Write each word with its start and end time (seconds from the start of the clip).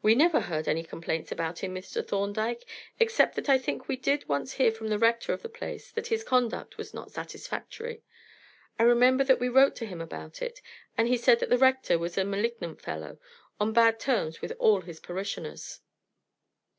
"We 0.00 0.14
never 0.14 0.40
heard 0.40 0.66
any 0.66 0.82
complaints 0.82 1.30
about 1.30 1.58
him, 1.58 1.74
Mr. 1.74 2.02
Thorndyke, 2.02 2.64
except 2.98 3.34
that 3.36 3.46
I 3.50 3.58
think 3.58 3.88
we 3.88 3.96
did 3.96 4.26
once 4.26 4.54
hear 4.54 4.72
from 4.72 4.88
the 4.88 4.98
Rector 4.98 5.34
of 5.34 5.42
the 5.42 5.50
place 5.50 5.90
that 5.90 6.06
his 6.06 6.24
conduct 6.24 6.78
was 6.78 6.94
not 6.94 7.10
satisfactory. 7.10 8.00
I 8.78 8.84
remember 8.84 9.22
that 9.24 9.40
we 9.40 9.50
wrote 9.50 9.76
to 9.76 9.84
him 9.84 10.00
about 10.00 10.40
it, 10.40 10.62
and 10.96 11.08
he 11.08 11.18
said 11.18 11.40
that 11.40 11.50
the 11.50 11.58
Rector 11.58 11.98
was 11.98 12.16
a 12.16 12.24
malignant 12.24 12.80
fellow, 12.80 13.18
on 13.60 13.74
bad 13.74 14.00
terms 14.00 14.40
with 14.40 14.52
all 14.58 14.80
his 14.80 14.98
parishioners." 14.98 15.82